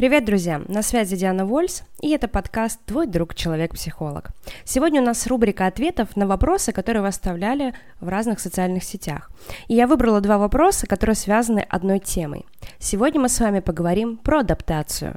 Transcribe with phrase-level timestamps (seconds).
[0.00, 0.62] Привет, друзья!
[0.66, 4.30] На связи Диана Вольс, и это подкаст «Твой друг, человек-психолог».
[4.64, 9.30] Сегодня у нас рубрика ответов на вопросы, которые вы оставляли в разных социальных сетях.
[9.68, 12.46] И я выбрала два вопроса, которые связаны одной темой.
[12.78, 15.16] Сегодня мы с вами поговорим про адаптацию.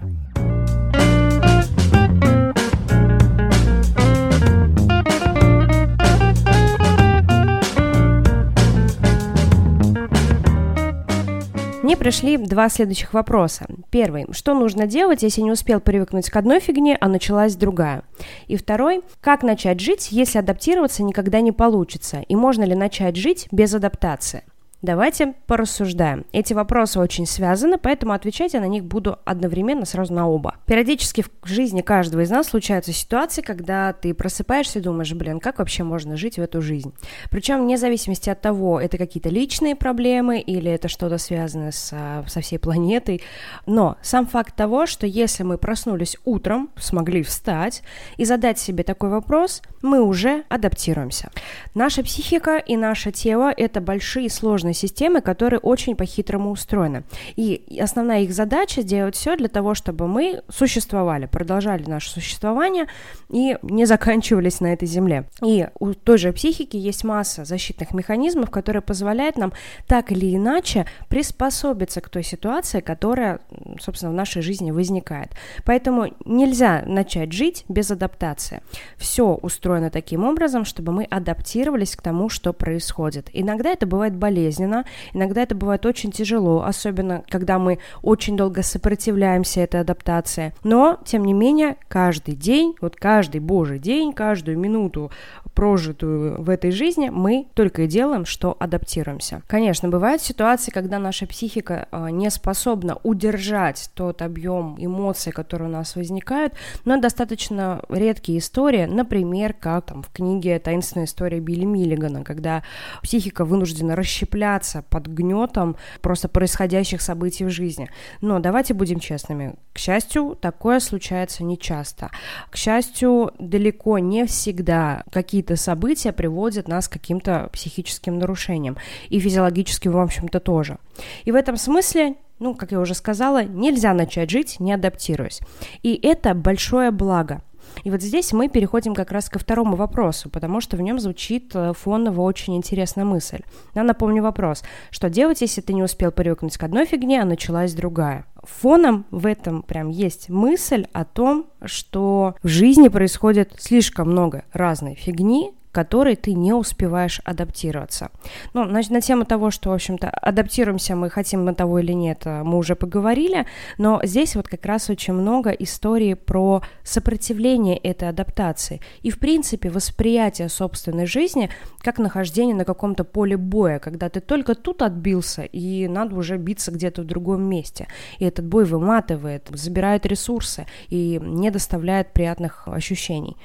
[11.94, 13.67] Мне пришли два следующих вопроса.
[13.91, 14.26] Первый.
[14.31, 18.02] Что нужно делать, если не успел привыкнуть к одной фигне, а началась другая?
[18.48, 19.04] И второй.
[19.22, 22.21] Как начать жить, если адаптироваться никогда не получится?
[22.27, 24.41] И можно ли начать жить без адаптации?
[24.84, 26.26] Давайте порассуждаем.
[26.34, 30.58] Эти вопросы очень связаны, поэтому отвечать я на них буду одновременно сразу на оба.
[30.66, 35.60] Периодически в жизни каждого из нас случаются ситуации, когда ты просыпаешься и думаешь, блин, как
[35.60, 36.94] вообще можно жить в эту жизнь?
[37.32, 41.96] Причем вне зависимости от того, это какие-то личные проблемы или это что-то связанное с,
[42.27, 43.22] со всей планетой.
[43.66, 47.84] Но сам факт того, что если мы проснулись утром, смогли встать
[48.18, 51.32] и задать себе такой вопрос, мы уже адаптируемся.
[51.74, 57.04] Наша психика и наше тело– это большие сложные нервной системы, которые очень по-хитрому устроены.
[57.35, 62.88] И основная их задача сделать все для того, чтобы мы существовали, продолжали наше существование
[63.29, 65.25] и не заканчивались на этой земле.
[65.44, 69.53] И у той же психики есть масса защитных механизмов, которые позволяют нам
[69.88, 73.39] так или иначе приспособиться к той ситуации, которая,
[73.79, 75.31] собственно, в нашей жизни возникает.
[75.66, 78.61] Поэтому нельзя начать жить без адаптации.
[78.97, 83.29] Все устроено таким образом, чтобы мы адаптировались к тому, что происходит.
[83.33, 88.64] Иногда это бывает болезнь, болезненно, иногда это бывает очень тяжело, особенно когда мы очень долго
[88.64, 90.53] сопротивляемся этой адаптации.
[90.64, 95.11] Но, тем не менее, каждый день, вот каждый божий день, каждую минуту
[95.53, 99.41] прожитую в этой жизни, мы только и делаем, что адаптируемся.
[99.47, 105.71] Конечно, бывают ситуации, когда наша психика а, не способна удержать тот объем эмоций, которые у
[105.71, 106.53] нас возникают,
[106.85, 112.63] но достаточно редкие истории, например, как там в книге «Таинственная история Билли Миллигана», когда
[113.01, 117.89] психика вынуждена расщепляться под гнетом просто происходящих событий в жизни.
[118.22, 122.09] Но давайте будем честными, к счастью, такое случается нечасто.
[122.49, 128.77] К счастью, далеко не всегда какие какие-то события приводят нас к каким-то психическим нарушениям.
[129.09, 130.77] И физиологическим, в общем-то, тоже.
[131.25, 135.39] И в этом смысле ну, как я уже сказала, нельзя начать жить, не адаптируясь.
[135.81, 137.41] И это большое благо.
[137.84, 141.51] И вот здесь мы переходим как раз ко второму вопросу, потому что в нем звучит
[141.53, 143.41] э, фоново очень интересная мысль.
[143.75, 144.63] Я напомню вопрос.
[144.90, 148.25] Что делать, если ты не успел привыкнуть к одной фигне, а началась другая?
[148.44, 154.96] Фоном в этом прям есть мысль о том, что в жизни происходит слишком много разной
[154.96, 158.11] фигни, которой ты не успеваешь адаптироваться.
[158.53, 162.22] Ну, на, на тему того, что, в общем-то, адаптируемся мы, хотим мы того или нет,
[162.25, 163.45] э, мы уже поговорили,
[163.78, 169.69] но здесь вот как раз очень много истории про сопротивление этой адаптации и, в принципе,
[169.69, 175.88] восприятие собственной жизни как нахождение на каком-то поле боя, когда ты только тут отбился, и
[175.88, 177.88] надо уже биться где-то в другом месте.
[178.19, 183.35] И этот бой выматывает, забирает ресурсы и не доставляет приятных ощущений.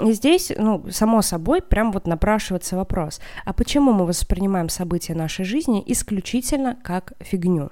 [0.00, 5.46] И здесь, ну, само собой, прям вот напрашивается вопрос, а почему мы воспринимаем события нашей
[5.46, 7.70] жизни исключительно как фигню?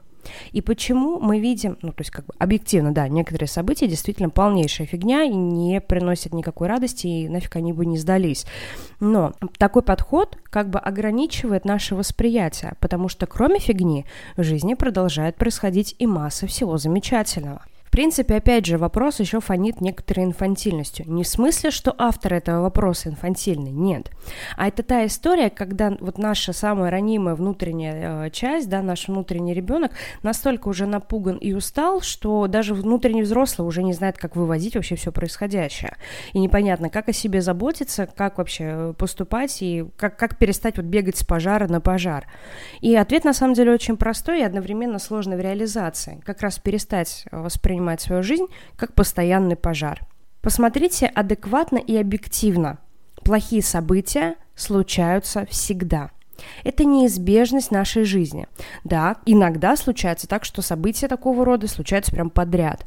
[0.53, 4.87] И почему мы видим, ну, то есть, как бы объективно, да, некоторые события действительно полнейшая
[4.87, 8.47] фигня и не приносят никакой радости, и нафиг они бы не сдались.
[9.01, 14.07] Но такой подход как бы ограничивает наше восприятие, потому что кроме фигни
[14.39, 17.63] в жизни продолжает происходить и масса всего замечательного.
[17.91, 21.11] В принципе, опять же, вопрос еще фонит некоторой инфантильностью.
[21.11, 24.13] Не в смысле, что автор этого вопроса инфантильный, нет.
[24.57, 29.55] А это та история, когда вот наша самая ранимая внутренняя э, часть, да, наш внутренний
[29.55, 29.91] ребенок
[30.23, 34.95] настолько уже напуган и устал, что даже внутренний взрослый уже не знает, как выводить вообще
[34.95, 35.97] все происходящее.
[36.33, 41.17] И непонятно, как о себе заботиться, как вообще поступать и как, как перестать вот бегать
[41.17, 42.29] с пожара на пожар.
[42.83, 46.23] И ответ на самом деле очень простой и одновременно сложный в реализации.
[46.25, 48.47] Как раз перестать воспринимать воспринимать свою жизнь
[48.77, 50.01] как постоянный пожар.
[50.43, 52.79] Посмотрите адекватно и объективно.
[53.25, 56.11] Плохие события случаются всегда–
[56.65, 58.47] это неизбежность нашей жизни.
[58.85, 62.85] Да, иногда случается так, что события такого рода случаются прям подряд.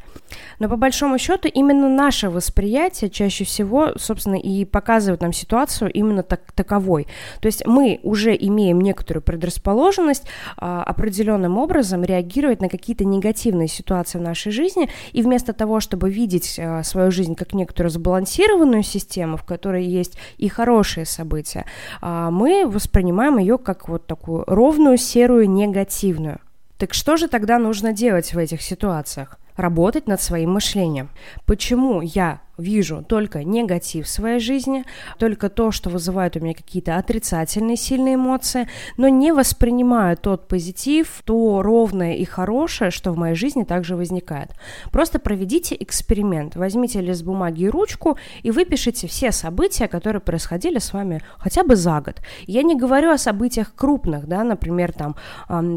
[0.59, 6.23] Но по большому счету именно наше восприятие чаще всего, собственно, и показывает нам ситуацию именно
[6.23, 7.07] так, таковой.
[7.41, 10.23] То есть мы уже имеем некоторую предрасположенность
[10.57, 16.09] а, определенным образом реагировать на какие-то негативные ситуации в нашей жизни, и вместо того, чтобы
[16.09, 21.65] видеть а, свою жизнь как некоторую сбалансированную систему, в которой есть и хорошие события,
[22.01, 26.39] а, мы воспринимаем ее как вот такую ровную, серую, негативную.
[26.77, 29.37] Так что же тогда нужно делать в этих ситуациях?
[29.55, 31.09] работать над своим мышлением.
[31.45, 34.85] Почему я вижу только негатив в своей жизни,
[35.17, 38.67] только то, что вызывает у меня какие-то отрицательные сильные эмоции,
[38.97, 44.51] но не воспринимаю тот позитив, то ровное и хорошее, что в моей жизни также возникает.
[44.91, 46.55] Просто проведите эксперимент.
[46.55, 51.75] Возьмите лист бумаги и ручку и выпишите все события, которые происходили с вами хотя бы
[51.75, 52.21] за год.
[52.45, 55.15] Я не говорю о событиях крупных, да, например, там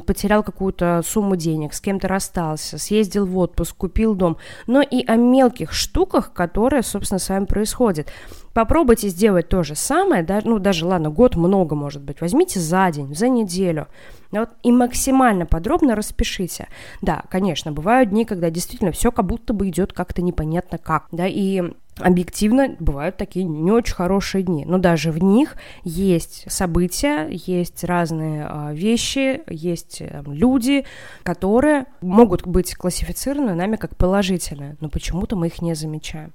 [0.02, 4.36] потерял какую-то сумму денег, с кем-то расстался, съездил в отпуск, купил дом,
[4.66, 8.08] но и о мелких штуках, которые которое, собственно, с вами происходит.
[8.52, 12.90] Попробуйте сделать то же самое, да, ну даже, ладно, год много может быть, возьмите за
[12.90, 13.86] день, за неделю,
[14.32, 16.66] вот, и максимально подробно распишите.
[17.02, 21.28] Да, конечно, бывают дни, когда действительно все как будто бы идет как-то непонятно как, да,
[21.28, 21.62] и
[22.00, 25.54] объективно бывают такие не очень хорошие дни, но даже в них
[25.84, 30.84] есть события, есть разные э, вещи, есть э, люди,
[31.22, 36.32] которые могут быть классифицированы нами как положительные, но почему-то мы их не замечаем.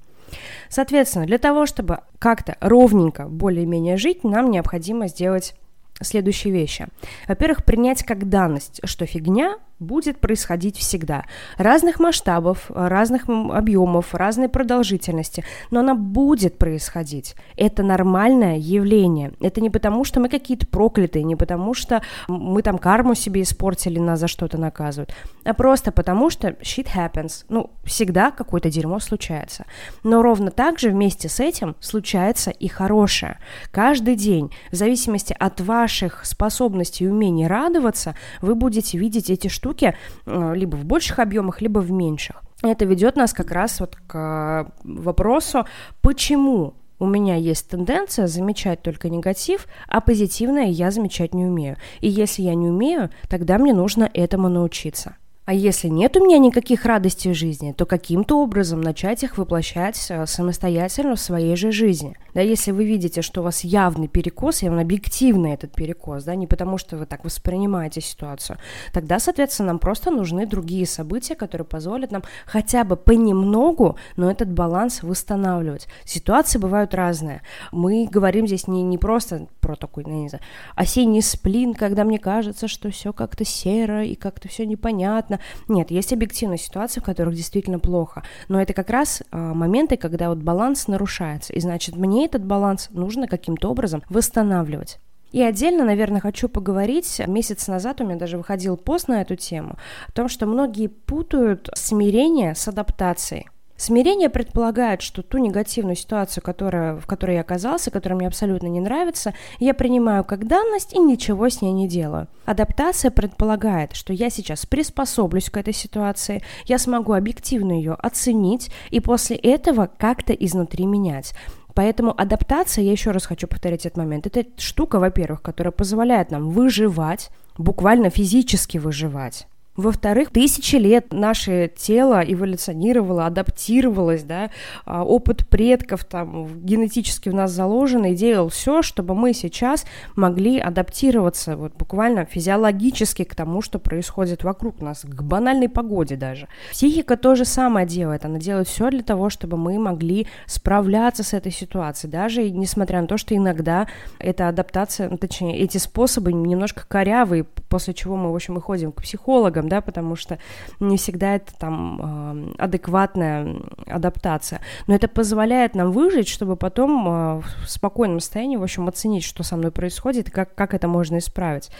[0.69, 5.56] Соответственно, для того, чтобы как-то ровненько более-менее жить, нам необходимо сделать
[6.01, 6.88] следующие вещи.
[7.28, 11.25] Во-первых, принять как данность, что фигня будет происходить всегда.
[11.57, 17.36] Разных масштабов, разных объемов, разной продолжительности, но она будет происходить.
[17.57, 19.33] Это нормальное явление.
[19.42, 24.00] Это не потому, что мы какие-то проклятые, не потому, что мы там карму себе испортили,
[24.00, 25.13] нас за что-то наказывают,
[25.44, 27.45] а просто потому, что shit happens.
[27.50, 29.66] Ну, всегда какое-то дерьмо случается.
[30.04, 33.39] Но ровно так же вместе с этим случается и хорошее.
[33.72, 39.71] Каждый день, в зависимости от ваших способностей и умений радоваться, вы будете видеть эти штуки
[39.72, 39.96] штуки,
[40.26, 42.42] э, либо в больших объемах, либо в меньших.
[42.64, 45.66] Это ведет нас как раз вот к вопросу,
[46.02, 51.78] почему у меня есть тенденция замечать только негатив, а позитивное я замечать не умею.
[52.02, 55.16] И если я не умею, тогда мне нужно этому научиться.
[55.46, 60.06] А если нет у меня никаких радостей в жизни, то каким-то образом начать их воплощать
[60.10, 62.16] э, самостоятельно в своей же жизни.
[62.33, 66.36] Да, если вы видите, что у вас явный перекос, и он объективный этот перекос, да,
[66.36, 68.57] не потому что вы так воспринимаете ситуацию,
[68.94, 74.51] тогда, соответственно, нам просто нужны другие события, которые позволят нам хотя бы понемногу, но этот
[74.51, 75.88] баланс восстанавливать.
[76.06, 77.42] Ситуации бывают разные.
[77.72, 80.44] Мы говорим здесь не, не просто про такой, не знаю,
[80.75, 85.39] осенний сплин, когда мне кажется, что все как-то серо и как-то все непонятно, понятно.
[85.68, 90.30] Нет, есть объективные ситуации, в которых действительно плохо, но это как раз э, моменты, когда
[90.30, 95.00] вот баланс нарушается, и значит мне этот баланс нужно каким-то образом восстанавливать.
[95.32, 97.22] И отдельно, наверное, хочу поговорить.
[97.26, 99.78] Месяц назад у меня даже выходил пост на эту тему,
[100.08, 103.48] о том, что многие путают смирение с адаптацией.
[103.82, 108.80] Смирение предполагает, что ту негативную ситуацию, которая, в которой я оказался, которая мне абсолютно не
[108.80, 112.28] нравится, я принимаю как данность и ничего с ней не делаю.
[112.46, 119.00] Адаптация предполагает, что я сейчас приспособлюсь к этой ситуации, я смогу объективно ее оценить и
[119.00, 121.34] после этого как-то изнутри менять.
[121.74, 126.50] Поэтому адаптация, я еще раз хочу повторить этот момент, это штука, во-первых, которая позволяет нам
[126.50, 129.48] выживать, буквально физически выживать.
[129.78, 134.52] Во-вторых, тысячи лет наше тело эволюционировало, адаптировалось, да,
[134.86, 139.86] а, опыт предков там генетически в нас заложен и делал все, чтобы мы сейчас
[140.18, 146.50] могли адаптироваться вот буквально физиологически к тому, что происходит вокруг нас, к банальной погоде даже.
[146.72, 151.34] Психика то же самое делает, она делает все для того, чтобы мы могли справляться с
[151.34, 153.88] этой ситуацией, даже несмотря на то, что иногда
[154.20, 158.92] эта адаптация, ну, точнее, эти способы немножко корявые, после чего мы, в общем, мы ходим
[158.92, 160.38] к психологам, да, потому что
[160.82, 163.56] не всегда это там адекватная
[163.88, 164.60] адаптация.
[164.88, 169.44] Но это позволяет нам выжить, чтобы потом а, в спокойном состоянии, в общем, оценить, что
[169.44, 171.72] со мной происходит и как, как это можно исправить.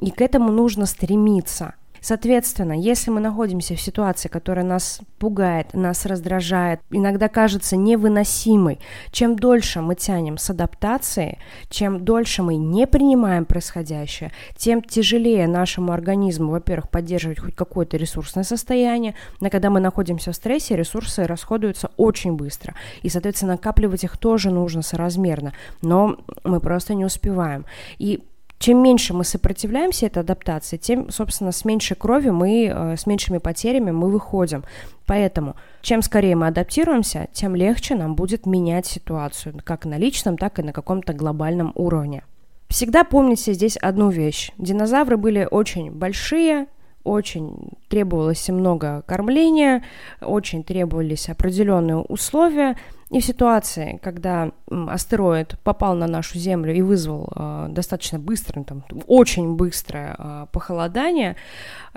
[0.00, 6.06] И к этому нужно стремиться– Соответственно, если мы находимся в ситуации, которая нас пугает, нас
[6.06, 8.78] раздражает, иногда кажется невыносимой,
[9.10, 11.38] чем дольше мы тянем с адаптацией,
[11.68, 18.44] чем дольше мы не принимаем происходящее, тем тяжелее нашему организму, во-первых, поддерживать хоть какое-то ресурсное
[18.44, 24.16] состояние, но когда мы находимся в стрессе, ресурсы расходуются очень быстро, и, соответственно, накапливать их
[24.16, 25.52] тоже нужно соразмерно,
[25.82, 27.64] но мы просто не успеваем.
[27.98, 28.22] И
[28.58, 33.38] чем меньше мы сопротивляемся этой адаптации, тем, собственно, с меньшей крови мы, э, с меньшими
[33.38, 34.64] потерями мы выходим.
[35.06, 40.58] Поэтому, чем скорее мы адаптируемся, тем легче нам будет менять ситуацию, как на личном, так
[40.58, 42.24] и на каком-то глобальном уровне.
[42.68, 44.50] Всегда помните здесь одну вещь.
[44.58, 46.66] Динозавры были очень большие,
[47.04, 49.82] очень требовалось много кормления,
[50.20, 52.76] очень требовались определенные условия–
[53.10, 58.84] и в ситуации, когда астероид попал на нашу Землю и вызвал э, достаточно быстро, там,
[59.06, 61.36] очень быстрое э, похолодание,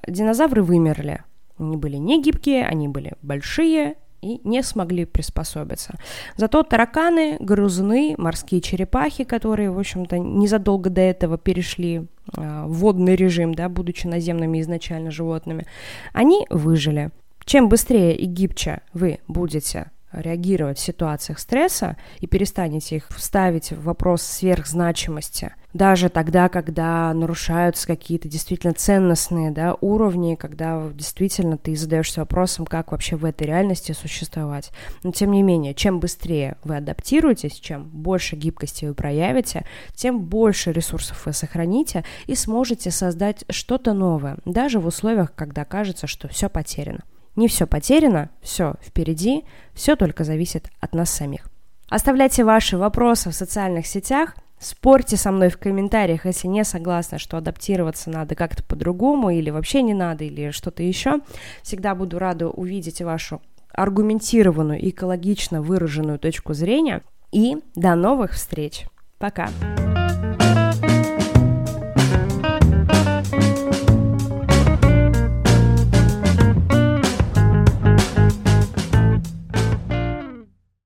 [0.08, 1.24] динозавры вымерли.
[1.58, 5.96] Они были не гибкие, они были большие, и не смогли приспособиться.
[6.38, 13.16] Зато тараканы, грызуны, морские черепахи, которые, в общем-то, незадолго до этого перешли э, в водный
[13.16, 15.66] режим, да, будучи наземными изначально животными,
[16.14, 17.12] они выжили.
[17.46, 23.84] Чем быстрее и гибче вы будете реагировать в ситуациях стресса и перестанете их ставить в
[23.84, 32.22] вопрос сверхзначимости, даже тогда, когда нарушаются какие-то действительно ценностные да, уровни, когда действительно ты задаешься
[32.22, 34.72] вопросом, как вообще в этой реальности существовать.
[35.04, 40.72] Но тем не менее, чем быстрее вы адаптируетесь, чем больше гибкости вы проявите, тем больше
[40.72, 46.50] ресурсов вы сохраните и сможете создать что-то новое, даже в условиях, когда кажется, что все
[46.50, 47.04] потеряно.
[47.38, 51.50] Не все потеряно, все впереди, все только зависит от нас самих.
[51.88, 57.38] Оставляйте ваши вопросы в социальных сетях, спорьте со мной в комментариях, если не согласны, что
[57.38, 61.20] адаптироваться надо как-то по-другому, или вообще не надо, или что-то еще.
[61.64, 63.42] Всегда буду рада увидеть вашу
[63.74, 67.02] аргументированную и экологично выраженную точку зрения.
[67.32, 68.86] И до новых встреч.
[69.18, 69.50] Пока.